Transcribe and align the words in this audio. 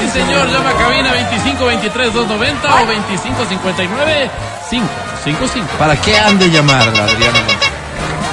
Sí, 0.00 0.08
señor, 0.10 0.48
llama 0.48 0.70
a 0.70 0.74
cabina 0.74 1.12
25 1.12 1.64
23 1.64 2.12
290 2.12 2.82
o 2.82 2.86
25 2.86 3.44
59 3.46 4.30
555. 4.70 5.66
¿Para 5.78 5.96
qué 5.96 6.18
han 6.18 6.38
de 6.38 6.50
llamar, 6.50 6.82
Adriana? 6.82 7.38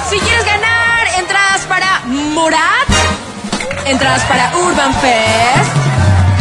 Si 0.08 0.18
quieres 0.20 0.44
ganar 0.44 1.06
entradas 1.18 1.62
para 1.66 2.00
Morat, 2.06 2.88
entradas 3.86 4.22
para 4.24 4.56
Urban 4.56 4.94
Fest, 4.94 5.72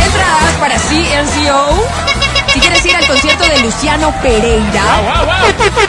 entradas 0.05 0.54
para 0.59 0.77
CNCO, 0.77 2.05
si 2.55 2.62
quieres 2.62 2.86
ir 2.86 2.95
al 2.95 3.05
concierto 3.05 3.44
de 3.44 3.59
Luciano 3.59 4.14
Pereira, 4.22 4.84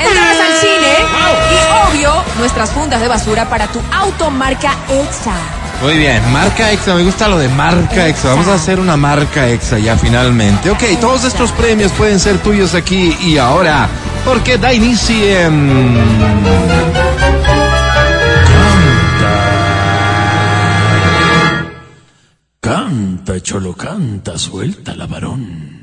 entradas 0.01 0.41
al 0.41 0.53
cine 0.61 0.97
y 1.53 1.95
obvio 1.95 2.25
nuestras 2.39 2.71
fundas 2.71 3.01
de 3.01 3.07
basura 3.07 3.49
para 3.49 3.69
tu 3.69 3.81
automarca 3.93 4.75
EXA. 4.89 5.35
Muy 5.81 5.97
bien, 5.99 6.21
marca 6.33 6.73
Exa, 6.73 6.95
me 6.95 7.05
gusta 7.05 7.29
lo 7.29 7.39
de 7.39 7.49
marca 7.51 8.09
Exa. 8.09 8.31
Vamos 8.31 8.49
a 8.49 8.55
hacer 8.55 8.81
una 8.81 8.97
marca 8.97 9.49
Exa 9.49 9.79
ya 9.79 9.97
finalmente. 9.97 10.69
Ok, 10.71 10.83
todos 11.01 11.23
estos 11.23 11.53
premios 11.53 11.93
pueden 11.93 12.19
ser 12.19 12.39
tuyos 12.39 12.75
aquí 12.75 13.17
y 13.21 13.39
ahora, 13.39 13.89
porque 14.25 14.59
da 14.59 14.73
inicio 14.73 15.25
en... 15.39 15.97
Canta, 22.61 23.41
cholo, 23.41 23.77
canta, 23.77 24.37
suelta 24.37 24.97
la 24.97 25.07
varón. 25.07 25.77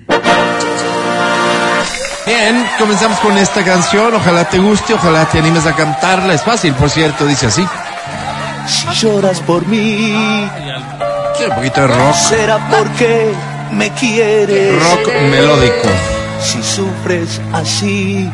Bien, 2.25 2.65
comenzamos 2.79 3.19
con 3.19 3.37
esta 3.37 3.63
canción. 3.63 4.13
Ojalá 4.13 4.45
te 4.49 4.57
guste, 4.59 4.93
ojalá 4.93 5.25
te 5.25 5.39
animes 5.39 5.65
a 5.65 5.73
cantarla. 5.75 6.33
Es 6.33 6.41
fácil, 6.41 6.73
por 6.73 6.89
cierto, 6.89 7.25
dice 7.25 7.47
así. 7.47 7.65
Si 8.67 8.87
lloras 9.01 9.39
por 9.41 9.65
mí, 9.67 10.49
Quiero 11.35 11.51
un 11.51 11.55
poquito 11.57 11.81
de 11.81 11.87
rock, 11.87 12.13
será 12.15 12.59
porque 12.69 13.33
me 13.71 13.89
quieres. 13.91 14.81
rock 14.81 15.11
melódico. 15.31 15.89
Si 16.41 16.61
sufres 16.63 17.41
así, 17.51 18.29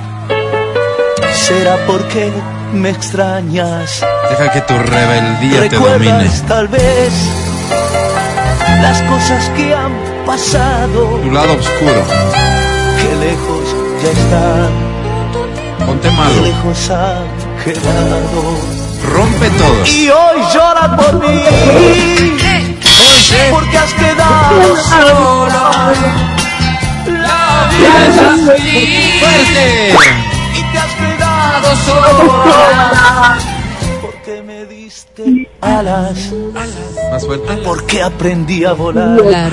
será 1.48 1.78
porque 1.88 2.32
me 2.74 2.90
extrañas. 2.92 4.04
Deja 4.30 4.52
que 4.52 4.62
tu 4.62 4.78
rebeldía 4.78 5.68
te 5.70 5.76
domine. 5.78 6.30
Tal 6.48 6.68
vez 6.68 7.12
las 8.82 9.02
cosas 9.04 9.50
que 9.58 9.74
han 9.74 9.92
pasado, 10.26 11.20
Tu 11.24 11.32
lado 11.32 11.54
oscuro. 11.54 12.04
Que 13.02 13.16
lejos 13.16 13.66
ya 14.04 14.12
están, 14.12 14.72
Ponte 15.86 16.08
que 16.10 16.16
malo. 16.16 16.42
lejos 16.44 16.90
han 16.90 17.24
quedado. 17.64 18.42
Rompe 19.14 19.50
todo. 19.52 19.86
Y 19.86 20.10
hoy 20.10 20.42
llora 20.54 20.96
por 20.96 21.14
mí, 21.28 21.42
porque 23.52 23.78
has 23.78 23.94
quedado 23.94 24.76
sola. 24.90 25.94
La 27.08 27.70
vida 27.72 28.08
es 28.08 28.18
así. 28.20 29.20
¡Fuerte! 29.20 29.96
y 30.56 30.72
te 30.72 30.78
has 30.78 30.94
quedado 30.96 31.76
sola. 31.86 33.38
Porque 34.02 34.42
me 34.44 34.66
diste 34.66 35.50
alas, 35.62 36.32
Más 37.12 37.26
fuerte. 37.26 37.54
porque 37.64 38.04
aprendí 38.04 38.66
a 38.66 38.74
volar. 38.74 39.52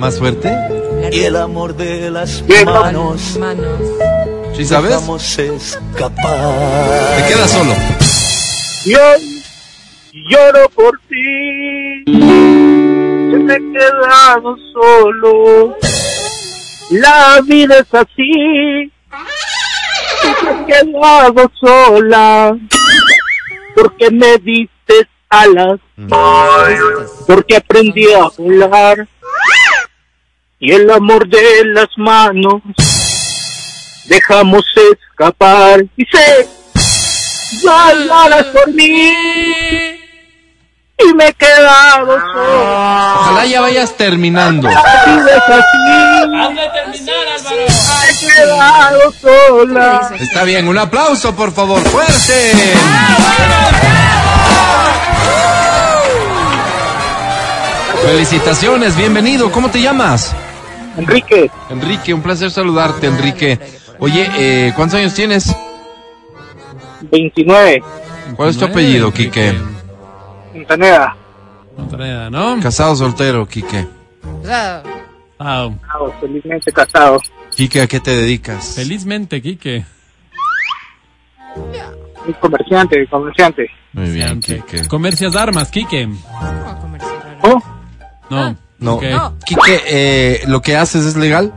Más 0.00 0.18
fuerte. 0.18 0.50
Y 1.10 1.20
el 1.20 1.36
amor 1.36 1.74
de 1.74 2.10
las 2.10 2.42
manos 2.64 3.36
Manos. 3.38 3.80
¿Sí 4.56 4.64
sabes? 4.64 4.90
vamos 4.90 5.38
a 5.38 5.42
escapar. 5.42 7.16
Te 7.16 7.28
quedas 7.32 7.50
solo. 7.50 7.72
Y 8.84 8.94
hoy 8.94 9.44
lloro 10.30 10.68
por 10.70 10.98
ti, 11.08 12.04
que 12.04 13.38
me 13.38 13.54
he 13.54 13.72
quedado 13.72 14.56
solo. 14.72 15.76
La 16.90 17.40
vida 17.46 17.78
es 17.78 17.94
así, 17.94 18.92
que 20.22 20.44
me 20.44 20.50
he 20.50 20.66
quedado 20.66 21.50
sola, 21.60 22.56
porque 23.74 24.10
me 24.10 24.38
diste 24.38 25.08
alas, 25.28 25.78
porque 27.26 27.56
aprendí 27.56 28.12
a 28.12 28.28
volar, 28.36 29.06
y 30.60 30.72
el 30.72 30.90
amor 30.90 31.28
de 31.28 31.64
las 31.66 31.88
manos 31.96 32.62
dejamos 34.06 34.64
escapar. 34.92 35.84
Y 35.96 36.04
sé, 36.04 36.48
ya 37.64 37.94
lloras 37.94 38.44
por 38.46 38.72
mí 38.72 39.12
y 41.00 41.14
me 41.14 41.28
he 41.28 41.32
quedado 41.34 42.18
solo. 42.32 43.20
Ojalá 43.20 43.46
ya 43.46 43.60
vayas 43.60 43.96
terminando. 43.96 44.68
La 44.68 45.04
vida 45.06 45.36
es 45.36 45.54
así, 45.54 45.78
¡Hazle 46.40 46.70
terminar, 46.70 47.28
Álvaro! 47.28 47.56
me 48.00 48.10
he 48.10 48.34
quedado 48.34 49.12
sola. 49.12 50.10
Está 50.18 50.44
bien, 50.44 50.66
un 50.68 50.78
aplauso 50.78 51.34
por 51.36 51.52
favor, 51.52 51.80
fuerte. 51.88 52.52
Felicitaciones, 58.04 58.96
bienvenido. 58.96 59.52
¿Cómo 59.52 59.70
te 59.70 59.80
llamas? 59.80 60.34
Enrique, 60.98 61.50
Enrique, 61.70 62.12
un 62.12 62.22
placer 62.22 62.50
saludarte, 62.50 63.06
Enrique. 63.06 63.58
Oye, 64.00 64.28
eh, 64.36 64.72
¿cuántos 64.76 64.98
años 64.98 65.14
tienes? 65.14 65.54
29, 67.10 67.82
¿Cuál 68.36 68.50
es 68.50 68.58
tu 68.58 68.64
apellido, 68.64 69.12
Quique? 69.12 69.54
Montaneda. 70.54 71.16
Montaneda, 71.76 72.30
¿no? 72.30 72.60
Casado 72.60 72.92
o 72.92 72.96
soltero, 72.96 73.46
Quique. 73.46 73.86
Ah, 74.48 74.82
Casado, 75.38 76.12
felizmente 76.20 76.72
casado. 76.72 77.20
Quique, 77.54 77.80
¿a 77.80 77.86
qué 77.86 78.00
te 78.00 78.10
dedicas? 78.10 78.74
felizmente, 78.76 79.40
Quique. 79.40 79.84
Un 82.26 82.32
comerciante, 82.40 83.06
comerciante. 83.08 83.70
Muy 83.92 84.10
bien, 84.10 84.40
Quique. 84.40 84.86
Comercias 84.88 85.34
armas, 85.36 85.70
Quique. 85.70 86.08
¿Oh? 87.42 87.62
No. 88.30 88.56
No, 88.78 88.94
Ok. 88.94 89.02
No. 89.04 89.38
Quique, 89.44 89.82
eh, 89.86 90.42
¿lo 90.46 90.62
que 90.62 90.76
haces 90.76 91.04
es 91.04 91.16
legal? 91.16 91.52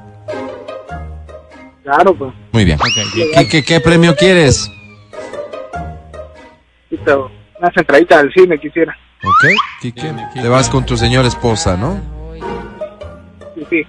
Claro, 1.84 2.16
pues. 2.16 2.34
Muy 2.52 2.66
bien. 2.66 2.80
Ok, 2.80 3.14
bien. 3.16 3.28
Quique, 3.38 3.64
¿qué 3.64 3.80
premio 3.80 4.16
quieres? 4.16 4.70
Una 7.60 7.72
centradita 7.76 8.18
del 8.18 8.34
cine 8.34 8.60
quisiera. 8.60 8.96
Ok, 9.24 9.52
Quique. 9.82 10.14
Te 10.34 10.48
vas 10.48 10.70
con 10.70 10.86
tu 10.86 10.98
señora 10.98 11.28
esposa, 11.28 11.78
¿no? 11.78 12.00
Sí, 13.56 13.66
sí. 13.70 13.84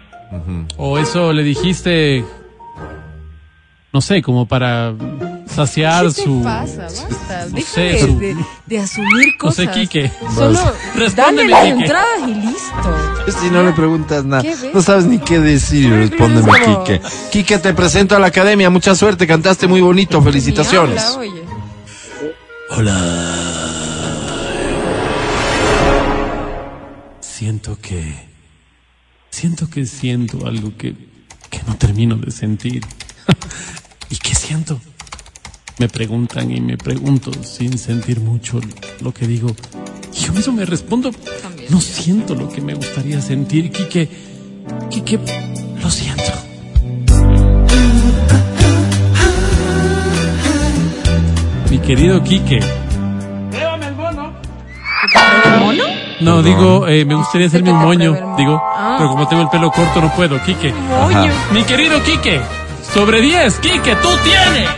O 0.77 0.99
eso 0.99 1.33
le 1.33 1.43
dijiste, 1.43 2.25
no 3.93 4.01
sé, 4.01 4.23
como 4.23 4.47
para 4.47 4.93
saciar 5.55 6.07
¿Qué 6.09 6.13
te 6.15 6.23
su... 6.25 6.43
pasa? 6.43 6.83
Basta. 6.83 7.47
no 7.47 7.55
Deja 7.57 7.71
sé, 7.71 7.81
de, 7.81 7.99
su- 8.01 8.19
de- 8.19 8.37
de 8.67 8.79
asumir 8.79 9.27
No 9.27 9.39
cosas. 9.39 9.57
sé, 9.67 9.71
Quique. 9.71 10.13
Solo 10.35 10.59
Respóndeme, 10.97 11.49
las 11.51 11.61
Quique. 11.65 11.81
entradas 11.83 12.21
y 12.29 12.35
listo. 12.35 13.39
Si 13.41 13.51
no 13.51 13.63
le 13.63 13.73
preguntas 13.73 14.25
nada, 14.25 14.43
no 14.75 14.83
sabes 14.83 15.05
ni 15.05 15.19
qué 15.19 15.39
decir, 15.41 15.91
respóndeme, 15.93 16.47
Como- 16.65 16.85
Quique. 16.85 17.01
Quique, 17.31 17.59
te 17.59 17.73
presento 17.75 18.17
a 18.17 18.19
la 18.19 18.29
academia, 18.29 18.71
mucha 18.71 18.95
suerte, 18.95 19.27
cantaste 19.27 19.67
muy 19.67 19.81
bonito, 19.81 20.19
Ni 20.19 20.25
felicitaciones. 20.25 21.03
habla, 21.05 21.19
oye. 21.19 21.43
Siento 27.21 27.79
que... 27.81 28.31
Siento 29.31 29.69
que 29.71 29.87
siento 29.87 30.47
algo 30.47 30.77
que, 30.77 30.95
que 31.49 31.61
no 31.67 31.75
termino 31.77 32.17
de 32.17 32.31
sentir. 32.31 32.85
¿Y 34.11 34.17
qué 34.17 34.35
siento? 34.35 34.79
Me 35.79 35.89
preguntan 35.89 36.51
y 36.51 36.61
me 36.61 36.77
pregunto 36.77 37.33
sin 37.43 37.77
sentir 37.79 38.21
mucho 38.21 38.61
lo 39.01 39.13
que 39.13 39.27
digo. 39.27 39.55
Y 40.15 40.21
yo 40.27 40.33
mismo 40.33 40.53
me 40.53 40.65
respondo, 40.65 41.11
no 41.71 41.81
siento 41.81 42.35
lo 42.35 42.49
que 42.49 42.61
me 42.61 42.75
gustaría 42.75 43.21
sentir, 43.21 43.71
Quique. 43.73 44.09
Quique, 44.91 45.19
lo 45.83 45.91
siento. 45.91 46.23
Mi 51.71 51.79
querido 51.79 52.23
Quique. 52.23 52.61
¿Mono? 55.61 55.85
No, 56.21 56.43
digo, 56.43 56.87
eh, 56.87 57.05
me 57.05 57.15
gustaría 57.15 57.47
hacerme 57.49 57.73
un 57.73 57.79
moño. 57.79 58.13
Digo, 58.37 58.63
Ah. 58.77 58.95
pero 58.99 59.11
como 59.11 59.27
tengo 59.29 59.43
el 59.43 59.49
pelo 59.49 59.71
corto 59.71 60.01
no 60.01 60.13
puedo, 60.15 60.41
Quique. 60.45 60.73
Moño. 60.73 61.33
Mi 61.53 61.63
querido 61.65 62.03
Quique, 62.03 62.41
sobre 62.95 63.21
10, 63.21 63.59
Quique, 63.59 63.97
tú 63.97 64.09
tienes. 64.23 64.69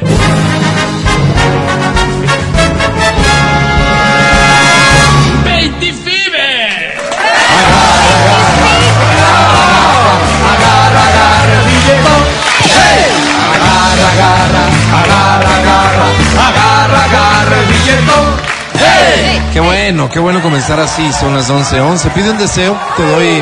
Qué 19.54 19.60
bueno, 19.60 20.08
qué 20.10 20.18
bueno 20.18 20.42
comenzar 20.42 20.80
así. 20.80 21.12
Son 21.12 21.32
las 21.32 21.48
11:11. 21.48 21.80
11. 21.80 22.10
Pide 22.10 22.30
un 22.30 22.38
deseo. 22.38 22.76
Te 22.96 23.02
doy 23.04 23.40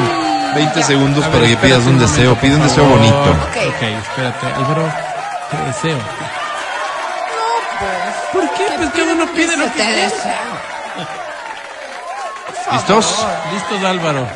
20 0.55 0.82
segundos 0.82 1.25
ver, 1.25 1.32
para 1.32 1.47
que 1.47 1.56
pidas 1.56 1.87
un 1.87 1.99
deseo. 1.99 2.35
Pide 2.37 2.56
un 2.56 2.62
deseo 2.62 2.85
favor. 2.85 2.99
bonito. 2.99 3.19
Ok, 3.19 3.56
espérate. 3.82 4.47
Álvaro, 4.47 4.93
te 5.50 5.56
deseo. 5.69 5.99
¿Por 8.31 8.43
qué? 8.50 8.64
Pues 8.76 8.91
cada 8.91 9.12
uno 9.14 9.26
pide 9.35 9.56
lo 9.56 9.73
que 9.73 9.82
deseo. 9.82 10.32
¿Listos? 12.73 13.26
Listos, 13.55 13.82
Álvaro. 13.82 14.26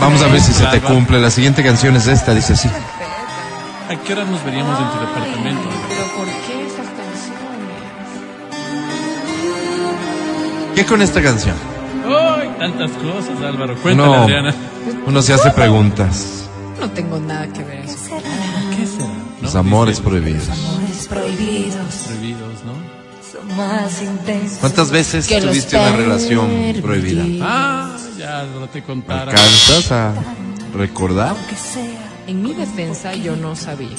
Vamos 0.00 0.22
a 0.22 0.26
ver 0.28 0.40
si 0.40 0.54
se 0.54 0.62
te 0.64 0.68
Álvaro. 0.78 0.94
cumple. 0.94 1.20
La 1.20 1.30
siguiente 1.30 1.62
canción 1.62 1.96
es 1.96 2.06
esta. 2.06 2.32
Dice 2.32 2.54
así. 2.54 2.68
¿A 2.68 3.96
qué 3.96 4.12
hora 4.14 4.24
nos 4.24 4.42
veríamos 4.42 4.80
en 4.80 4.90
tu 4.90 5.00
departamento? 5.00 5.68
Pero 5.90 6.04
¿por 6.16 6.26
qué 6.26 6.66
¿Qué 10.74 10.84
con 10.86 11.02
esta 11.02 11.22
canción? 11.22 11.54
¡Ay! 12.06 12.50
Tantas 12.58 12.90
cosas, 12.92 13.40
Álvaro. 13.42 13.76
Cuéntale, 13.76 14.08
Uno, 14.08 14.22
Adriana. 14.22 14.54
uno 15.06 15.22
se 15.22 15.34
hace 15.34 15.50
preguntas. 15.50 16.48
No 16.80 16.90
tengo 16.90 17.18
nada 17.20 17.46
que 17.52 17.62
ver 17.62 17.84
eso. 17.84 17.96
¿Qué 18.76 18.86
será? 18.86 19.06
¿No? 19.08 19.42
Los 19.42 19.54
amores 19.54 19.98
Dice, 19.98 20.08
prohibidos. 20.08 20.46
prohibidos 21.08 21.94
prohibidos, 22.06 22.64
¿no? 22.64 22.92
son 23.32 23.56
más 23.56 24.02
intensos. 24.02 24.58
¿Cuántas 24.58 24.90
veces 24.90 25.26
Que 25.26 25.40
los 25.40 25.50
tuviste 25.50 25.76
una 25.76 25.92
relación 25.96 26.50
prohibida? 26.82 27.24
Ah, 27.42 27.96
ya 28.18 28.40
Álvaro 28.40 28.68
te 28.68 28.82
contara. 28.82 29.30
¿Alcanzas 29.32 29.90
a 29.92 30.12
recordar? 30.76 31.34
Que 31.48 31.56
sea 31.56 32.10
En 32.26 32.42
mi 32.42 32.52
defensa 32.54 33.14
yo 33.14 33.36
no 33.36 33.54
sabía, 33.56 33.96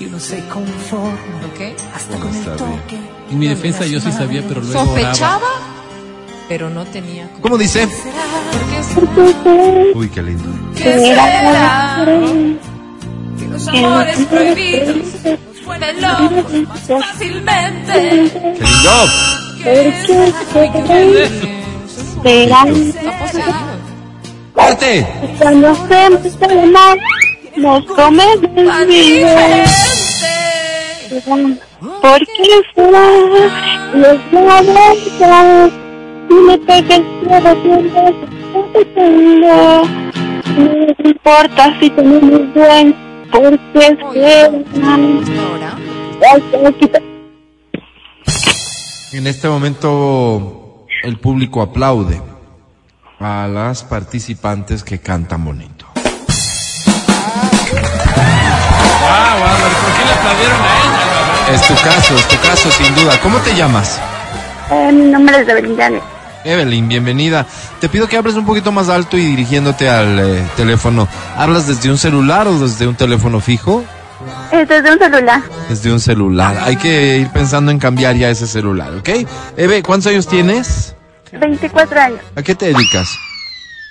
y 0.00 0.06
uno 0.06 0.18
se 0.18 0.40
conforma 0.48 1.12
¿ok? 1.52 1.60
hasta 1.94 2.16
Bueno, 2.16 2.26
con 2.26 2.34
el 2.36 2.44
toque. 2.56 2.98
En 3.30 3.38
mi 3.38 3.46
defensa 3.46 3.86
yo 3.86 4.00
sí 4.00 4.10
sabía, 4.12 4.42
pero 4.46 4.60
luego 4.60 4.80
oraba. 4.92 5.14
Sospechaba, 5.14 5.48
pero 6.48 6.68
no 6.70 6.84
tenía. 6.84 7.28
cómo. 7.28 7.40
¿Cómo 7.42 7.58
dice? 7.58 7.86
¿Por 7.86 8.64
qué 8.70 8.82
será? 8.82 9.06
Uy, 9.94 10.08
qué 10.08 10.22
lindo. 10.22 10.44
¿Qué 10.76 10.98
será? 10.98 12.04
Que 13.38 13.46
los 13.48 13.68
amores 13.68 14.18
prohibidos 14.26 14.96
nos 15.24 15.64
vuelven 15.64 16.02
locos 16.02 16.52
más 16.68 16.80
fácilmente. 16.80 18.30
¡Qué 18.32 18.64
lindo! 18.64 19.06
¿Qué 19.62 19.74
será? 20.06 20.32
Se 26.38 26.46
empieza 27.56 28.02
a 28.02 28.06
amar, 28.06 28.36
nos 28.36 28.44
come 28.44 28.66
Tan 28.66 28.86
del 28.86 28.86
vida. 28.86 29.64
diferente. 31.10 31.60
Porque 32.02 32.62
será 32.74 33.06
los 33.94 34.18
labios 34.32 34.98
y 36.30 36.34
me 36.34 36.58
tiempo 37.56 38.70
te 38.72 38.84
tengo. 38.84 39.82
No 40.56 41.08
importa 41.10 41.62
si 41.80 41.90
tenemos 41.90 42.54
buen, 42.54 42.94
porque 43.32 43.96
será. 44.72 45.78
En 49.12 49.26
este 49.26 49.48
momento 49.48 50.86
el 51.02 51.18
público 51.18 51.60
aplaude 51.62 52.20
a 53.20 53.46
las 53.48 53.84
participantes 53.84 54.82
que 54.82 54.98
cantan 55.00 55.44
bonito. 55.44 55.73
¡Wow, 59.04 59.12
Álvaro! 59.12 59.74
¿Por 59.82 59.92
qué 59.92 60.04
le 60.06 60.12
aplaudieron 60.12 60.60
a 60.62 60.76
ella, 60.80 61.18
Álvaro? 61.18 61.54
Es 61.54 61.62
tu 61.68 61.74
caso, 61.74 62.16
es 62.16 62.28
tu 62.28 62.38
caso 62.40 62.70
sin 62.70 62.94
duda. 62.94 63.20
¿Cómo 63.20 63.38
te 63.40 63.54
llamas? 63.54 64.00
Eh, 64.70 64.92
mi 64.92 65.10
nombre 65.10 65.40
es 65.40 65.48
Evelyn 65.48 66.00
Evelyn, 66.42 66.88
bienvenida. 66.88 67.44
Te 67.80 67.90
pido 67.90 68.08
que 68.08 68.16
hables 68.16 68.34
un 68.36 68.46
poquito 68.46 68.72
más 68.72 68.88
alto 68.88 69.18
y 69.18 69.26
dirigiéndote 69.26 69.90
al 69.90 70.18
eh, 70.18 70.42
teléfono. 70.56 71.06
¿Hablas 71.36 71.66
desde 71.66 71.90
un 71.90 71.98
celular 71.98 72.48
o 72.48 72.58
desde 72.58 72.86
un 72.86 72.94
teléfono 72.94 73.40
fijo? 73.40 73.84
Es 74.50 74.66
desde 74.68 74.92
un 74.92 74.98
celular. 74.98 75.42
Desde 75.68 75.92
un 75.92 76.00
celular. 76.00 76.56
Hay 76.64 76.76
que 76.76 77.18
ir 77.18 77.28
pensando 77.28 77.70
en 77.70 77.78
cambiar 77.78 78.16
ya 78.16 78.30
ese 78.30 78.46
celular, 78.46 78.94
¿ok? 78.94 79.10
Eve, 79.58 79.82
¿cuántos 79.82 80.12
años 80.12 80.26
tienes? 80.26 80.94
24 81.30 82.00
años. 82.00 82.20
¿A 82.36 82.42
qué 82.42 82.54
te 82.54 82.72
dedicas? 82.72 83.18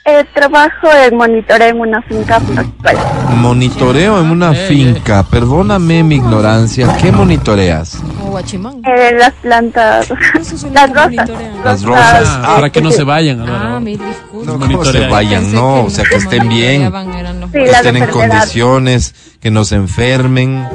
Eh, 0.05 0.25
trabajo 0.33 0.87
en 1.07 1.15
monitoreo 1.15 1.69
en 1.69 1.79
una 1.79 2.01
finca 2.01 2.37
forestal. 2.41 2.97
Monitoreo 3.37 4.19
en 4.19 4.31
una 4.31 4.51
Ey, 4.51 4.67
finca. 4.67 5.23
Perdóname 5.23 6.03
mi 6.03 6.15
ignorancia. 6.15 6.97
¿Qué 7.01 7.09
monitoreas? 7.13 7.99
Eh, 8.85 9.15
las 9.17 9.31
plantas, 9.35 10.09
las 10.73 10.89
rosas. 10.93 11.29
Las 11.63 11.83
rosas. 11.83 12.27
Ah, 12.43 12.51
para 12.55 12.69
que 12.69 12.81
no 12.81 12.91
se 12.91 13.03
vayan, 13.03 13.45
Ah, 13.47 13.79
disculpas. 13.81 14.45
No. 14.45 14.59
¿cómo 14.59 14.83
se 14.83 15.07
vayan? 15.07 15.53
No, 15.53 15.83
o 15.85 15.89
sea, 15.89 16.03
que 16.03 16.15
estén 16.17 16.49
bien. 16.49 16.91
Sí, 17.45 17.51
Que 17.53 17.63
estén 17.71 17.95
en 17.95 18.07
condiciones, 18.07 19.15
que 19.39 19.51
no 19.51 19.63
se 19.63 19.75
enfermen. 19.75 20.67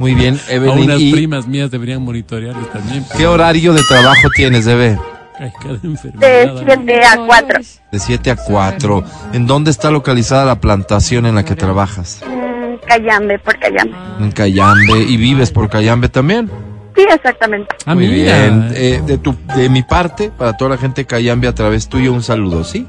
Muy 0.00 0.14
bien, 0.16 0.40
A 0.48 0.52
Evelyn. 0.54 0.78
unas 0.84 1.00
¿Y 1.00 1.12
primas 1.12 1.46
mías 1.46 1.70
deberían 1.70 2.02
monitorearles 2.02 2.68
también. 2.72 3.04
qué 3.16 3.28
horario 3.28 3.72
de 3.74 3.82
trabajo 3.88 4.28
tienes, 4.34 4.66
Eve? 4.66 4.98
Cada 5.38 5.74
De 5.76 5.88
enfermedad. 5.88 6.42
Álvaro. 6.48 6.68
7 6.82 7.04
a 7.04 7.16
4. 7.26 7.60
De 7.90 7.98
7 7.98 8.30
a 8.30 8.36
4. 8.36 9.04
¿En 9.32 9.46
dónde 9.46 9.70
está 9.70 9.90
localizada 9.90 10.44
la 10.44 10.60
plantación 10.60 11.26
en 11.26 11.34
la 11.34 11.44
que 11.44 11.54
trabajas? 11.56 12.22
Mm, 12.26 12.76
Cayambe, 12.86 13.38
por 13.38 13.58
Cayambe. 13.58 13.96
En 14.20 14.30
Cayambe. 14.32 14.98
¿Y 15.00 15.16
vives 15.16 15.50
por 15.50 15.68
Cayambe 15.68 16.08
también? 16.08 16.50
Sí, 16.94 17.06
exactamente. 17.10 17.74
Ah, 17.86 17.94
Muy 17.94 18.06
mira. 18.08 18.38
bien. 18.38 18.72
Eh, 18.74 19.02
de, 19.06 19.16
tu, 19.18 19.34
de 19.56 19.68
mi 19.70 19.82
parte, 19.82 20.30
para 20.30 20.56
toda 20.56 20.72
la 20.72 20.76
gente 20.78 21.02
de 21.02 21.06
Cayambe, 21.06 21.48
a 21.48 21.54
través 21.54 21.88
tuyo, 21.88 22.12
un 22.12 22.22
saludo, 22.22 22.64
¿sí? 22.64 22.86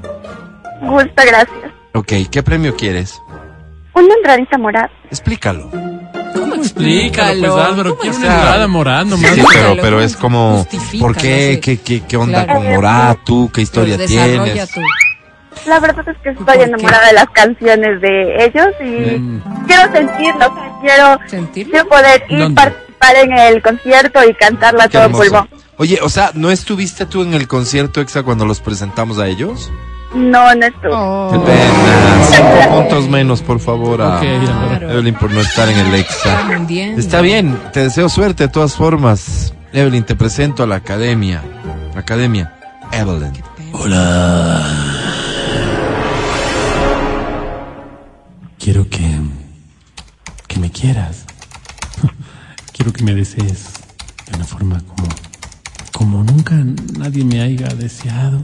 Gusto, 0.82 1.10
gracias. 1.16 1.48
Ok, 1.94 2.12
¿qué 2.30 2.42
premio 2.42 2.76
quieres? 2.76 3.18
Una 3.94 4.12
entradita 4.14 4.58
morada. 4.58 4.90
Explícalo. 5.10 5.70
¿Cómo 6.34 6.54
Explícalo, 6.56 7.54
pues 7.54 7.66
Álvaro. 7.66 7.90
¿Cómo 7.96 8.00
Quiero 8.02 8.16
una 8.18 8.34
entrada 8.34 8.66
morada 8.68 9.04
nomás. 9.04 9.30
Sí, 9.34 9.42
pero, 9.52 9.76
pero 9.80 10.00
es 10.00 10.16
como, 10.16 10.58
Justifícalo, 10.58 11.00
¿por 11.00 11.16
qué? 11.16 11.54
sí. 11.54 11.60
¿Qué, 11.60 11.80
qué, 11.80 12.02
qué 12.06 12.16
onda 12.16 12.44
Claro. 12.44 12.60
con 12.60 12.72
Morat? 12.74 13.18
¿Tú 13.24 13.50
qué 13.52 13.62
historia 13.62 13.96
desarrolla 13.96 14.52
tienes? 14.52 14.70
tú. 14.70 14.80
La 15.66 15.80
verdad 15.80 16.04
es 16.08 16.16
que 16.22 16.30
estoy 16.30 16.56
qué? 16.58 16.62
enamorada 16.64 17.06
de 17.06 17.12
las 17.14 17.30
canciones 17.30 18.00
de 18.00 18.44
ellos 18.44 18.68
y 18.80 19.18
Mm. 19.18 19.42
quiero 19.66 19.92
sentirlo. 19.92 20.54
quiero, 20.82 21.18
¿Sentirlo? 21.28 21.70
quiero 21.72 21.88
poder 21.88 22.22
ir 22.28 22.38
¿Dónde? 22.40 22.60
participar 22.60 23.16
en 23.16 23.32
el 23.38 23.62
concierto 23.62 24.20
y 24.28 24.34
cantarla 24.34 24.88
todo 24.88 25.02
hermoso. 25.04 25.22
pulmón. 25.24 25.48
Oye, 25.78 25.98
o 26.02 26.08
sea, 26.08 26.30
¿no 26.34 26.50
estuviste 26.50 27.06
tú 27.06 27.22
en 27.22 27.34
el 27.34 27.48
concierto 27.48 28.00
EXA 28.00 28.22
cuando 28.22 28.44
los 28.44 28.60
presentamos 28.60 29.18
a 29.18 29.26
ellos? 29.28 29.70
No, 30.14 30.54
no 30.54 30.66
estuvo. 30.66 30.92
Oh. 30.94 31.30
Qué 31.32 31.38
pena. 31.38 31.93
Puntos 32.88 33.08
menos, 33.08 33.42
por 33.42 33.60
favor, 33.60 34.02
a. 34.02 34.22
Evelyn 34.22 35.14
por 35.14 35.30
no 35.32 35.40
estar 35.40 35.68
en 35.68 35.78
el 35.78 35.94
EXA. 35.94 36.66
Está 36.96 37.20
bien, 37.20 37.58
te 37.72 37.80
deseo 37.80 38.08
suerte 38.08 38.44
de 38.44 38.48
todas 38.48 38.74
formas. 38.74 39.54
Evelyn, 39.72 40.04
te 40.04 40.14
presento 40.14 40.62
a 40.62 40.66
la 40.66 40.76
academia. 40.76 41.42
Academia. 41.94 42.54
Evelyn. 42.92 43.32
Hola. 43.72 44.62
Quiero 48.58 48.88
que. 48.88 49.18
que 50.46 50.58
me 50.58 50.70
quieras. 50.70 51.24
Quiero 52.72 52.92
que 52.92 53.02
me 53.02 53.14
desees 53.14 53.70
de 54.30 54.36
una 54.36 54.44
forma 54.44 54.80
como. 54.80 55.08
como 55.92 56.22
nunca 56.22 56.54
nadie 56.98 57.24
me 57.24 57.40
haya 57.40 57.68
deseado. 57.68 58.42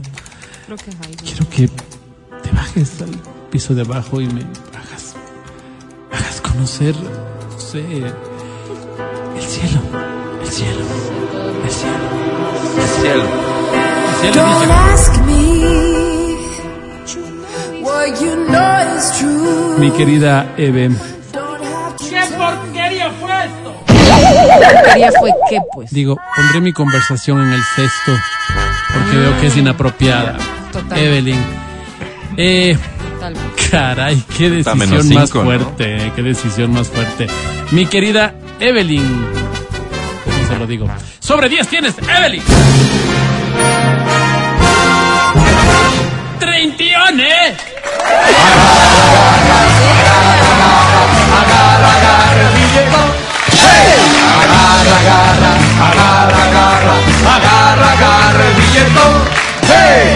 Quiero 1.23 1.49
que 1.49 1.67
te 1.67 2.51
bajes 2.51 3.01
al 3.01 3.40
piso 3.51 3.75
de 3.75 3.81
abajo 3.81 4.21
y 4.21 4.27
me 4.27 4.41
hagas. 4.73 5.13
hagas 6.11 6.41
conocer. 6.41 6.95
no 6.95 7.59
sé. 7.59 7.81
el 7.81 8.13
cielo. 9.43 9.79
El 10.41 10.47
cielo. 10.47 10.49
El 10.49 10.49
cielo. 10.49 10.81
El 11.63 11.69
cielo. 12.89 13.25
El 14.21 14.21
cielo 14.21 14.41
Don't 14.41 14.71
ask 14.71 15.21
me 15.25 15.35
what 17.81 18.21
you 18.21 18.35
know 18.47 18.97
is 18.97 19.11
true. 19.19 19.77
Mi 19.79 19.91
querida 19.91 20.53
Eve. 20.57 20.89
Don't 21.33 21.61
have 21.63 21.97
to 21.97 22.05
Quería 22.73 23.11
fue 25.19 25.31
que, 25.49 25.59
pues. 25.73 25.91
Digo, 25.91 26.15
pondré 26.35 26.61
mi 26.61 26.71
conversación 26.71 27.41
en 27.41 27.51
el 27.53 27.61
cesto 27.75 28.13
porque 28.93 29.17
veo 29.17 29.41
que 29.41 29.47
es 29.47 29.57
inapropiada. 29.57 30.37
Total. 30.71 30.97
Evelyn. 30.97 31.43
Eh, 32.37 32.77
Tal 33.21 33.35
vez. 33.35 33.69
caray, 33.69 34.23
qué 34.35 34.49
decisión 34.49 35.13
más 35.13 35.29
fuerte, 35.29 36.07
eh, 36.07 36.11
qué 36.15 36.23
decisión 36.23 36.73
más 36.73 36.87
fuerte. 36.87 37.27
Mi 37.69 37.85
querida 37.85 38.33
Evelyn. 38.59 39.27
¿Cómo 40.25 40.47
se 40.47 40.57
lo 40.57 40.65
digo? 40.65 40.87
Sobre 41.19 41.47
10 41.47 41.67
tienes, 41.67 41.95
Evelyn. 41.99 42.41
¡Treintione! 46.39 47.31
Agarra, 51.31 51.91
agarra 51.91 52.41
el 52.41 52.53
billeto. 52.55 53.11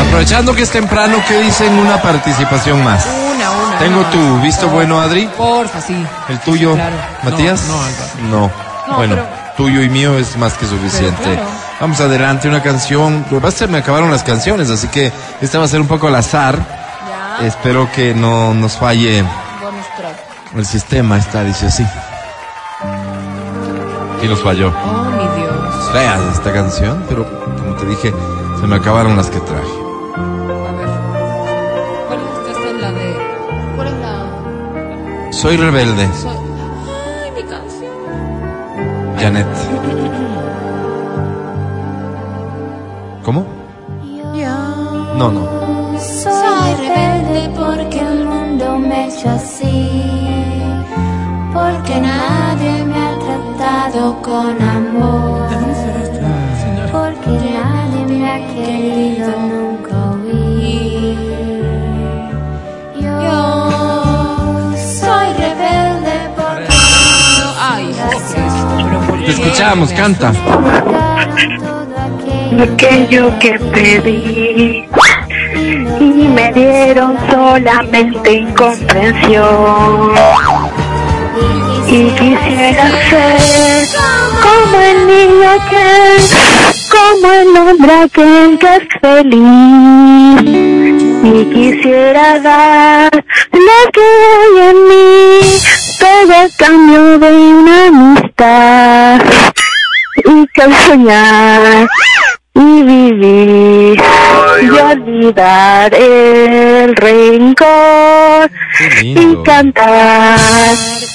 Aprovechando 0.07 0.53
que 0.55 0.63
es 0.63 0.69
temprano, 0.71 1.17
¿qué 1.27 1.41
dicen 1.41 1.73
una 1.77 2.01
participación 2.01 2.83
más? 2.83 3.05
Una, 3.05 3.51
una. 3.51 3.77
Tengo 3.79 4.01
tu 4.05 4.39
visto 4.41 4.67
bueno, 4.69 4.99
Adri. 5.01 5.27
Porfa, 5.37 5.81
sí. 5.81 6.05
El 6.29 6.39
tuyo, 6.39 6.73
Claro. 6.73 6.95
Matías. 7.23 7.63
No, 7.67 8.29
no. 8.29 8.39
No. 8.47 8.51
No, 8.87 8.95
bueno, 8.97 9.15
pero- 9.15 9.27
tuyo 9.57 9.81
y 9.81 9.89
mío 9.89 10.17
es 10.17 10.37
más 10.37 10.53
que 10.53 10.65
suficiente. 10.67 11.23
Claro. 11.23 11.41
Vamos 11.79 11.99
adelante, 11.99 12.47
una 12.47 12.61
canción. 12.61 13.25
Lo 13.31 13.41
que 13.41 13.67
me 13.67 13.79
acabaron 13.79 14.11
las 14.11 14.23
canciones, 14.23 14.69
así 14.69 14.87
que 14.87 15.11
esta 15.41 15.59
va 15.59 15.65
a 15.65 15.67
ser 15.67 15.81
un 15.81 15.87
poco 15.87 16.07
al 16.07 16.15
azar. 16.15 16.57
Ya. 17.39 17.45
Espero 17.47 17.89
que 17.91 18.13
no 18.13 18.53
nos 18.53 18.73
falle 18.77 19.23
el 20.55 20.65
sistema. 20.65 21.17
Esta 21.17 21.43
dice 21.43 21.67
así. 21.67 21.85
Y 24.21 24.27
nos 24.27 24.41
falló. 24.41 24.69
Oh, 24.69 25.03
mi 25.03 25.41
Dios. 25.41 25.91
Fea 25.91 26.17
esta 26.33 26.53
canción, 26.53 27.03
pero 27.09 27.25
como 27.55 27.75
te 27.75 27.85
dije, 27.85 28.13
se 28.65 28.69
me 28.69 28.77
acabaron 28.77 29.15
las 29.15 29.29
que 29.29 29.39
traje. 29.41 29.77
A 30.15 30.71
ver. 30.77 30.89
¿Cuál 32.07 32.19
es 32.19 32.49
esta? 32.49 32.67
es 32.69 32.81
la 32.81 32.91
de. 32.91 33.07
¿Cuál 33.75 33.87
es 33.89 33.93
la.? 34.01 35.31
Soy 35.31 35.57
rebelde, 35.57 36.07
Soy... 36.13 36.35
Ay, 37.21 37.31
mi 37.35 37.43
canción. 37.43 37.93
Janet. 39.19 39.47
¿Cómo? 43.23 43.45
No, 45.19 45.31
no. 45.31 45.99
Soy 45.99 46.73
rebelde 46.87 47.41
porque 47.55 47.99
el 47.99 48.25
mundo 48.25 48.79
me 48.79 49.07
hecho 49.07 49.29
así, 49.29 49.91
porque 51.53 52.01
nadie 52.01 52.83
me 52.83 52.97
ha 53.07 53.13
tratado 53.25 54.21
con 54.23 54.59
amor, 54.61 55.24
Te 69.25 69.31
escuchamos, 69.31 69.91
canta. 69.93 70.31
aquello 72.61 73.37
que 73.39 73.59
pedí 73.73 74.87
y 75.99 76.27
me 76.27 76.53
dieron 76.53 77.17
solamente 77.29 78.33
incomprensión. 78.33 80.11
Y 81.87 82.09
quisiera 82.11 82.91
ser 83.09 83.87
como 84.43 84.77
el 84.79 85.07
niño 85.07 85.49
aquel, 85.49 86.21
como 86.91 87.31
el 87.31 87.57
hombre 87.57 88.09
que 88.13 88.75
es 88.75 88.83
feliz. 89.01 90.41
Y 91.23 91.45
quisiera 91.53 92.39
dar 92.39 93.11
lo 93.51 93.91
que 93.91 94.01
hay 94.01 94.69
en 94.69 94.77
mí, 94.87 95.39
a 96.35 96.47
cambio 96.57 97.17
de 97.19 97.31
una 97.31 97.87
amistad. 97.87 99.21
Y 100.17 100.47
que 100.53 100.63
soñar 100.85 101.87
y 102.53 102.83
vivir 102.83 104.01
y 104.61 104.69
olvidar 104.69 105.93
el 105.93 106.95
rencor 106.95 108.49
y 109.01 109.35
cantar 109.43 110.39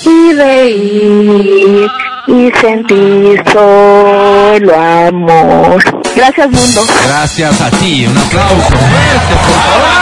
y 0.05 0.33
reír 0.35 1.91
y 2.27 2.53
sentir 2.61 3.43
solo 3.53 4.77
amor. 4.77 5.83
Gracias 6.15 6.51
mundo. 6.51 6.85
Gracias 7.07 7.61
a 7.61 7.71
ti. 7.71 8.07
Un 8.07 8.19
aplauso 8.19 8.55
fuerte, 8.55 9.37
por 9.43 9.55
favor. 9.63 10.01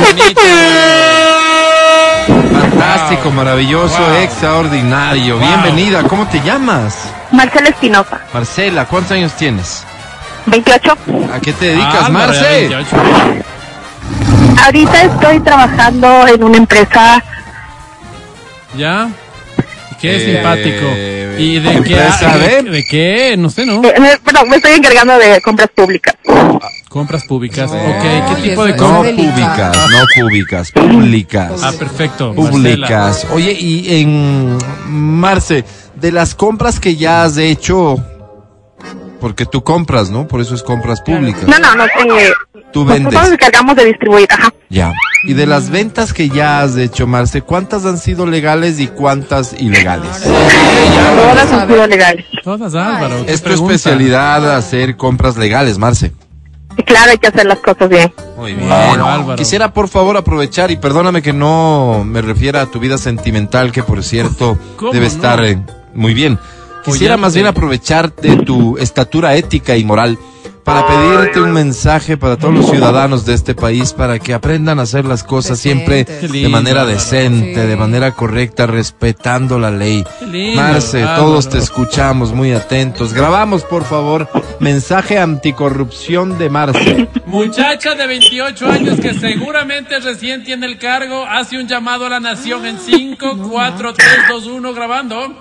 Bonito. 0.00 0.42
Fantástico, 2.98 3.30
maravilloso, 3.30 4.16
extraordinario. 4.16 5.38
Bienvenida. 5.38 6.02
¿Cómo 6.02 6.26
te 6.26 6.40
llamas? 6.42 7.08
Marcela 7.30 7.68
Espinosa, 7.68 8.20
Marcela, 8.34 8.86
¿cuántos 8.86 9.12
años 9.12 9.32
tienes? 9.34 9.84
28. 10.46 10.96
¿A 11.32 11.40
qué 11.40 11.52
te 11.52 11.66
dedicas, 11.66 12.02
ya 12.02 12.08
Marce? 12.08 12.68
28. 12.68 12.96
Ahorita 14.64 15.02
estoy 15.02 15.40
trabajando 15.40 16.26
en 16.26 16.42
una 16.42 16.56
empresa 16.56 17.22
¿Ya? 18.76 19.08
Qué 20.00 20.16
Eh, 20.16 20.34
simpático. 20.34 20.86
¿Y 21.38 21.58
de 21.60 21.82
qué? 21.82 22.62
de, 22.64 22.70
de 22.70 22.84
qué? 22.84 23.36
No 23.38 23.50
sé, 23.50 23.64
¿no? 23.66 23.82
Eh, 23.84 23.94
me- 24.00 24.16
perdón, 24.18 24.48
me 24.48 24.56
estoy 24.56 24.72
encargando 24.72 25.16
de 25.18 25.40
compras 25.40 25.68
públicas. 25.74 26.14
Compras 26.88 27.24
públicas. 27.24 27.70
No, 27.70 27.76
ok, 27.76 28.02
¿qué 28.42 28.48
tipo 28.48 28.64
de 28.64 28.72
No 28.72 28.76
compras? 28.78 29.16
delicado. 29.16 29.72
públicas, 29.72 29.90
no 29.90 30.22
públicas, 30.22 30.72
públicas. 30.72 31.52
Ah, 31.62 31.72
perfecto. 31.78 32.32
Marcela. 32.34 32.50
Públicas. 32.50 33.26
Oye, 33.32 33.52
y 33.52 34.00
en 34.00 34.58
Marce, 34.86 35.64
de 35.96 36.12
las 36.12 36.34
compras 36.34 36.80
que 36.80 36.96
ya 36.96 37.24
has 37.24 37.36
hecho, 37.36 37.96
porque 39.20 39.46
tú 39.46 39.62
compras, 39.62 40.10
¿no? 40.10 40.26
Por 40.28 40.40
eso 40.40 40.54
es 40.54 40.62
compras 40.62 41.00
públicas. 41.02 41.42
No, 41.46 41.58
no, 41.58 41.74
no. 41.74 41.84
Eh, 41.84 42.32
Tú 42.72 42.84
nosotros 42.84 42.86
vendes. 43.04 43.12
nos 43.14 43.32
encargamos 43.32 43.76
de 43.76 43.84
distribuir. 43.86 44.26
Ajá. 44.30 44.52
Ya. 44.68 44.92
Y 45.24 45.34
de 45.34 45.46
las 45.46 45.70
ventas 45.70 46.12
que 46.12 46.28
ya 46.28 46.62
has 46.62 46.76
hecho, 46.76 47.06
Marce, 47.06 47.42
¿cuántas 47.42 47.84
han 47.84 47.98
sido 47.98 48.24
legales 48.26 48.78
y 48.78 48.86
cuántas 48.86 49.52
ilegales? 49.58 50.22
Todas 50.22 51.52
han 51.52 51.68
sido 51.68 51.86
legales. 51.86 52.24
Todas, 52.44 52.74
Álvaro. 52.74 53.24
¿qué 53.26 53.32
Es 53.32 53.40
tu 53.42 53.48
pregunta? 53.48 53.74
especialidad 53.74 54.56
hacer 54.56 54.96
compras 54.96 55.36
legales, 55.36 55.78
Marce. 55.78 56.12
Claro, 56.86 57.10
hay 57.10 57.18
que 57.18 57.26
hacer 57.26 57.44
las 57.46 57.58
cosas 57.58 57.88
bien. 57.88 58.12
Muy 58.36 58.52
Wow, 58.54 58.60
bien. 58.68 58.70
Álvaro. 58.70 59.36
Quisiera 59.36 59.72
por 59.72 59.88
favor 59.88 60.16
aprovechar 60.16 60.70
y 60.70 60.76
perdóname 60.76 61.22
que 61.22 61.32
no 61.32 62.04
me 62.06 62.22
refiera 62.22 62.62
a 62.62 62.66
tu 62.66 62.78
vida 62.78 62.96
sentimental, 62.98 63.72
que 63.72 63.82
por 63.82 64.04
cierto 64.04 64.56
¿Cómo 64.76 64.92
debe 64.92 65.06
no? 65.06 65.12
estar 65.12 65.44
eh, 65.44 65.58
muy 65.94 66.14
bien. 66.14 66.38
Quisiera 66.84 67.14
Oyente. 67.14 67.20
más 67.22 67.34
bien 67.34 67.46
aprovechar 67.48 68.14
de 68.14 68.36
tu 68.36 68.78
estatura 68.78 69.34
ética 69.34 69.76
y 69.76 69.84
moral 69.84 70.16
para 70.68 70.86
pedirte 70.86 71.40
un 71.40 71.52
mensaje 71.52 72.18
para 72.18 72.36
todos 72.36 72.52
los 72.52 72.68
ciudadanos 72.70 73.24
de 73.24 73.32
este 73.32 73.54
país 73.54 73.94
para 73.94 74.18
que 74.18 74.34
aprendan 74.34 74.78
a 74.78 74.82
hacer 74.82 75.06
las 75.06 75.24
cosas 75.24 75.58
siempre 75.58 76.04
de 76.04 76.48
manera 76.48 76.84
decente, 76.84 77.54
Sí. 77.62 77.66
de 77.66 77.76
manera 77.76 78.12
correcta, 78.12 78.66
respetando 78.66 79.58
la 79.58 79.70
ley. 79.70 80.04
Marce, 80.54 81.02
Álvaro. 81.02 81.22
todos 81.22 81.48
te 81.48 81.56
escuchamos 81.58 82.32
muy 82.34 82.52
atentos. 82.52 83.14
Grabamos, 83.14 83.64
por 83.64 83.84
favor, 83.84 84.28
mensaje 84.60 85.18
anticorrupción 85.18 86.36
de 86.38 86.50
Marce. 86.50 87.08
Muchacha 87.24 87.94
de 87.94 88.06
28 88.06 88.66
años 88.70 89.00
que 89.00 89.14
seguramente 89.14 89.98
recién 90.00 90.44
tiene 90.44 90.66
el 90.66 90.78
cargo, 90.78 91.24
hace 91.24 91.58
un 91.58 91.66
llamado 91.66 92.04
a 92.06 92.10
la 92.10 92.20
nación 92.20 92.66
en 92.66 92.78
5, 92.78 93.38
4, 93.50 93.94
3, 93.94 94.08
2, 94.28 94.46
1, 94.46 94.74
grabando. 94.74 95.40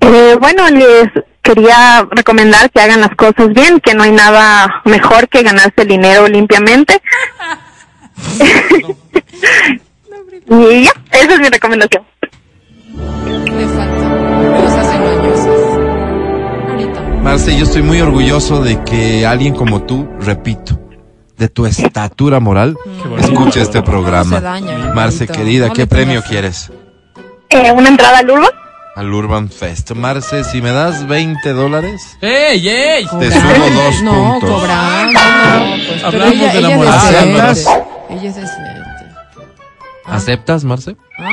Eh, 0.00 0.36
bueno, 0.40 0.68
les 0.70 1.08
quería 1.42 2.06
recomendar 2.10 2.70
que 2.70 2.80
hagan 2.80 3.00
las 3.00 3.14
cosas 3.16 3.52
bien, 3.52 3.80
que 3.80 3.94
no 3.94 4.02
hay 4.02 4.12
nada 4.12 4.82
mejor 4.84 5.28
que 5.28 5.42
ganarse 5.42 5.82
el 5.82 5.88
dinero 5.88 6.28
limpiamente. 6.28 7.00
y 10.50 10.84
ya, 10.84 10.92
esa 11.12 11.34
es 11.34 11.40
mi 11.40 11.48
recomendación. 11.48 12.02
Le 13.44 13.66
falta. 13.68 14.62
Cosas 14.62 14.94
engañosas. 14.94 15.48
Ahorita. 16.68 17.00
Marce, 17.22 17.56
yo 17.56 17.64
estoy 17.64 17.82
muy 17.82 18.00
orgulloso 18.00 18.62
de 18.62 18.82
que 18.84 19.26
alguien 19.26 19.54
como 19.54 19.82
tú, 19.82 20.08
repito, 20.20 20.78
de 21.36 21.48
tu 21.48 21.66
estatura 21.66 22.40
moral, 22.40 22.76
escuche 23.18 23.60
este 23.60 23.82
programa. 23.82 24.40
Marce, 24.94 25.26
bonito. 25.26 25.32
querida, 25.32 25.70
¿qué 25.70 25.86
premio 25.86 26.22
quieres? 26.22 26.70
Eh, 27.50 27.70
una 27.72 27.88
entrada 27.88 28.18
al 28.18 28.30
Urban. 28.30 28.50
Al 28.98 29.14
Urban 29.14 29.48
Fest. 29.48 29.92
Marce, 29.92 30.42
si 30.42 30.60
me 30.60 30.72
das 30.72 31.06
20 31.06 31.52
dólares, 31.52 32.00
¡Ey, 32.20 32.68
ey! 32.68 33.06
te 33.06 33.30
sumo 33.30 33.70
dos 33.72 34.02
no, 34.02 34.12
puntos. 34.40 34.50
cobrando. 34.50 35.20
no, 35.20 35.66
pues, 35.70 35.86
pero 35.86 36.06
Hablamos 36.08 36.34
ella, 36.34 36.52
del 36.52 36.64
ella 36.64 37.46
decente. 37.46 37.80
Ella 38.10 38.28
es 38.30 38.34
decente. 38.36 38.82
¿Aceptas, 40.04 40.64
Marce? 40.64 40.96
¿Ah? 41.18 41.30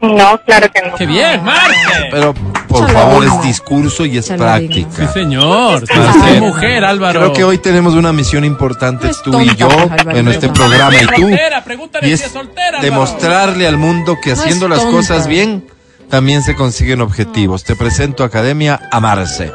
No, 0.00 0.40
claro 0.46 0.70
que 0.72 0.80
no. 0.80 0.94
¡Qué 0.94 1.04
bien, 1.06 1.44
Marce! 1.44 2.08
Pero, 2.10 2.32
por 2.68 2.90
favor, 2.90 3.24
es 3.26 3.42
discurso 3.42 4.06
y 4.06 4.16
es 4.16 4.26
digo. 4.26 4.36
Sí, 4.38 4.42
práctica. 4.42 5.12
señor. 5.12 5.82
Marce, 5.94 6.32
¡Qué 6.32 6.40
mujer, 6.40 6.84
Álvaro! 6.86 7.20
Creo 7.20 7.32
que 7.34 7.44
hoy 7.44 7.58
tenemos 7.58 7.94
una 7.94 8.12
misión 8.14 8.44
importante, 8.46 9.04
No 9.06 9.10
es 9.10 9.20
tú 9.22 9.30
y 9.40 9.48
tonta, 9.48 9.54
yo, 9.56 9.68
Álvaro. 9.70 10.16
en 10.16 10.28
este 10.28 10.46
No. 10.46 10.52
programa 10.54 10.94
y 10.94 11.06
tú. 11.06 11.20
Soltera, 11.22 11.64
pregúntale 11.64 12.06
Y 12.06 12.10
si 12.10 12.14
es 12.14 12.22
es 12.28 12.32
soltera, 12.32 12.66
Álvaro. 12.78 12.82
demostrarle 12.84 13.66
al 13.66 13.76
mundo 13.76 14.16
que 14.22 14.30
No 14.34 14.40
haciendo 14.40 14.66
es 14.66 14.70
las 14.70 14.80
tonta. 14.82 14.96
cosas 14.96 15.26
bien, 15.26 15.66
también 16.08 16.42
se 16.42 16.54
consiguen 16.54 17.00
objetivos. 17.00 17.64
Te 17.64 17.76
presento 17.76 18.24
Academia 18.24 18.88
Amarse. 18.90 19.52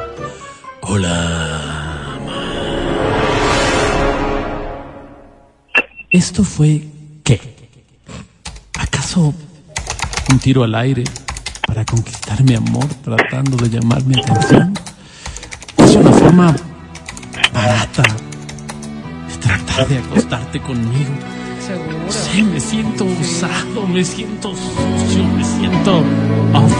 Hola. 0.82 1.64
¿Esto 6.10 6.44
fue 6.44 6.82
qué? 7.24 7.40
¿Acaso 8.78 9.34
un 10.30 10.38
tiro 10.38 10.62
al 10.62 10.74
aire 10.76 11.04
para 11.66 11.84
conquistar 11.84 12.42
mi 12.44 12.54
amor 12.54 12.86
tratando 13.02 13.56
de 13.56 13.68
llamar 13.68 14.04
mi 14.04 14.20
atención? 14.20 14.74
Es 15.78 15.96
una 15.96 16.12
forma 16.12 16.54
barata 17.52 18.02
de 19.28 19.36
tratar 19.38 19.88
de 19.88 19.98
acostarte 19.98 20.60
conmigo. 20.60 21.14
Seguro. 21.66 21.98
Sí, 22.10 22.42
me 22.42 22.60
siento 22.60 23.04
usado, 23.04 23.86
me 23.88 24.04
siento 24.04 24.54
sucio, 24.54 25.24
me 25.24 25.43
off. 25.82 26.72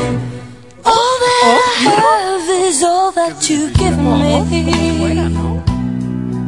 All 0.84 1.14
that 1.24 1.42
I 1.44 1.58
have 1.86 2.48
is 2.68 2.82
all 2.82 3.12
that 3.12 3.50
you 3.50 3.70
give 3.74 3.98
me. 3.98 4.40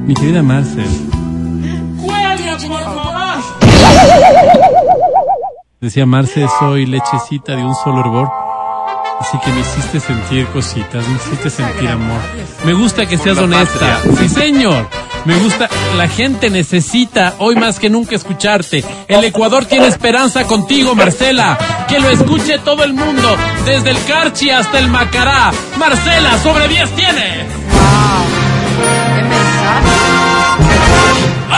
Mi 0.06 0.14
querida 0.14 0.42
Marcel, 0.42 0.86
decía 5.80 6.06
Marce, 6.06 6.46
soy 6.60 6.86
lechecita 6.86 7.56
de 7.56 7.64
un 7.64 7.74
solo 7.74 8.00
hervor. 8.00 8.28
Así 9.20 9.38
que 9.38 9.50
me 9.50 9.60
hiciste 9.60 9.98
sentir 9.98 10.46
cositas, 10.48 11.08
me 11.08 11.16
hiciste 11.16 11.50
sentir 11.50 11.88
amor. 11.88 12.20
Me 12.64 12.74
gusta 12.74 13.06
que 13.06 13.18
seas 13.18 13.38
honesta. 13.38 13.98
Sí, 14.18 14.28
señor. 14.28 14.86
Me 15.26 15.34
gusta, 15.40 15.68
la 15.96 16.06
gente 16.06 16.50
necesita 16.50 17.34
hoy 17.38 17.56
más 17.56 17.80
que 17.80 17.90
nunca 17.90 18.14
escucharte. 18.14 18.84
El 19.08 19.24
Ecuador 19.24 19.64
tiene 19.64 19.88
esperanza 19.88 20.44
contigo, 20.44 20.94
Marcela. 20.94 21.58
Que 21.88 21.98
lo 21.98 22.08
escuche 22.10 22.58
todo 22.58 22.84
el 22.84 22.94
mundo, 22.94 23.36
desde 23.64 23.90
el 23.90 24.04
Carchi 24.04 24.50
hasta 24.50 24.78
el 24.78 24.88
Macará. 24.88 25.50
Marcela, 25.78 26.38
sobre 26.38 26.68
10 26.68 26.90
tiene. 26.90 27.44
¡Qué 29.16 29.22
mensaje! 29.22 29.96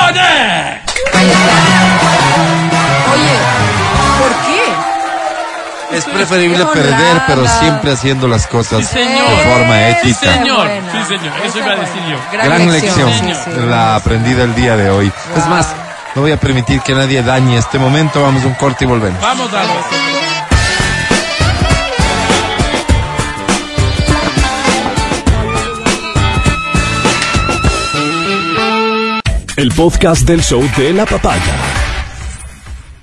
¡Oye! 0.08 0.80
Oye, 1.14 1.87
preferible 6.26 6.58
Qué 6.58 6.64
perder, 6.66 6.92
honrada. 6.94 7.24
pero 7.26 7.46
siempre 7.48 7.92
haciendo 7.92 8.28
las 8.28 8.46
cosas 8.46 8.80
Sí, 8.86 8.92
señor. 8.98 9.28
de 9.30 9.36
forma 9.52 9.74
Sí, 9.74 10.10
ética. 10.10 10.32
señor. 10.34 10.66
buena. 10.66 10.92
Sí, 10.92 11.16
señor. 11.16 11.32
Eso 11.44 11.58
iba 11.58 11.72
a 11.72 11.76
decir 11.76 12.02
yo. 12.10 12.18
Gran 12.32 12.72
lección, 12.72 13.10
sí, 13.12 13.32
sí. 13.44 13.50
la 13.66 13.96
aprendida 13.96 14.44
el 14.44 14.54
día 14.54 14.76
de 14.76 14.90
hoy. 14.90 15.12
Es 15.36 15.46
más, 15.46 15.68
no 16.14 16.22
voy 16.22 16.32
a 16.32 16.36
permitir 16.38 16.80
que 16.82 16.94
nadie 16.94 17.22
dañe 17.22 17.56
este 17.56 17.78
momento. 17.78 18.22
Vamos 18.22 18.42
a 18.44 18.46
un 18.46 18.54
corte 18.54 18.84
y 18.84 18.88
volvemos. 18.88 19.20
Vamos 19.20 19.52
a 19.52 19.56
ver. 19.60 19.68
El 29.56 29.70
podcast 29.74 30.22
del 30.22 30.40
show 30.42 30.62
de 30.76 30.92
la 30.92 31.04
papaya. 31.04 31.42